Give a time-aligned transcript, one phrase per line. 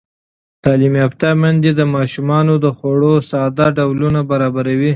[0.63, 4.89] تعلیم یافته میندې د ماشومانو د خوړو ساده ډولونه برابروي.